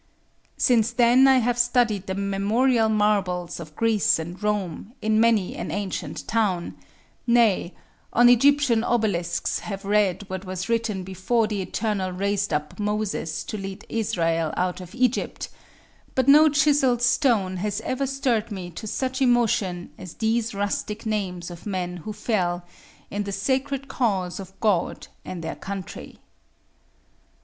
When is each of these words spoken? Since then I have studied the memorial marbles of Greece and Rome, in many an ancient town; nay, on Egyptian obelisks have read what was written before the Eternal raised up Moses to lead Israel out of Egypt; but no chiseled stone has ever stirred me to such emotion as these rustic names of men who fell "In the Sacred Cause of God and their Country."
Since 0.57 0.93
then 0.93 1.27
I 1.27 1.37
have 1.37 1.59
studied 1.59 2.07
the 2.07 2.15
memorial 2.15 2.89
marbles 2.89 3.59
of 3.59 3.75
Greece 3.75 4.17
and 4.17 4.41
Rome, 4.41 4.93
in 4.99 5.19
many 5.19 5.55
an 5.55 5.69
ancient 5.69 6.27
town; 6.27 6.75
nay, 7.27 7.75
on 8.11 8.27
Egyptian 8.27 8.83
obelisks 8.83 9.59
have 9.59 9.85
read 9.85 10.27
what 10.27 10.43
was 10.43 10.67
written 10.67 11.03
before 11.03 11.45
the 11.45 11.61
Eternal 11.61 12.11
raised 12.13 12.51
up 12.51 12.79
Moses 12.79 13.43
to 13.43 13.59
lead 13.59 13.85
Israel 13.89 14.51
out 14.57 14.81
of 14.81 14.95
Egypt; 14.95 15.49
but 16.15 16.27
no 16.27 16.49
chiseled 16.49 17.03
stone 17.03 17.57
has 17.57 17.79
ever 17.81 18.07
stirred 18.07 18.49
me 18.51 18.71
to 18.71 18.87
such 18.87 19.21
emotion 19.21 19.91
as 19.99 20.15
these 20.15 20.55
rustic 20.55 21.05
names 21.05 21.51
of 21.51 21.67
men 21.67 21.97
who 21.97 22.11
fell 22.11 22.65
"In 23.11 23.21
the 23.21 23.31
Sacred 23.31 23.87
Cause 23.87 24.39
of 24.39 24.59
God 24.59 25.09
and 25.23 25.43
their 25.43 25.53
Country." 25.55 26.17